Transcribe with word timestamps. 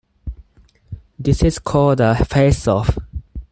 This 1.19 1.43
is 1.43 1.59
called 1.59 2.01
a 2.01 2.25
"face-off". 2.25 2.97